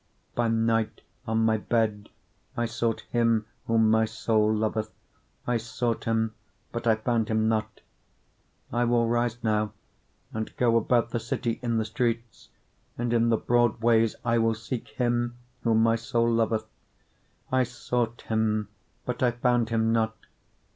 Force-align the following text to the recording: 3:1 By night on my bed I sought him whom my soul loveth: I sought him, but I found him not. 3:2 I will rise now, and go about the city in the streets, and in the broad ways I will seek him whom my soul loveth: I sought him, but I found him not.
3:1 0.31 0.35
By 0.35 0.47
night 0.47 1.01
on 1.27 1.45
my 1.45 1.57
bed 1.57 2.09
I 2.57 2.65
sought 2.65 3.01
him 3.11 3.45
whom 3.67 3.91
my 3.91 4.05
soul 4.05 4.51
loveth: 4.51 4.91
I 5.45 5.57
sought 5.57 6.05
him, 6.05 6.33
but 6.71 6.87
I 6.87 6.95
found 6.95 7.27
him 7.29 7.47
not. 7.47 7.81
3:2 8.73 8.77
I 8.79 8.85
will 8.85 9.07
rise 9.07 9.37
now, 9.43 9.73
and 10.33 10.57
go 10.57 10.75
about 10.75 11.11
the 11.11 11.19
city 11.19 11.59
in 11.61 11.77
the 11.77 11.85
streets, 11.85 12.49
and 12.97 13.13
in 13.13 13.29
the 13.29 13.37
broad 13.37 13.79
ways 13.81 14.15
I 14.25 14.39
will 14.39 14.55
seek 14.55 14.87
him 14.87 15.35
whom 15.63 15.83
my 15.83 15.97
soul 15.97 16.27
loveth: 16.31 16.65
I 17.51 17.61
sought 17.61 18.21
him, 18.21 18.69
but 19.05 19.21
I 19.21 19.29
found 19.29 19.69
him 19.69 19.91
not. 19.93 20.15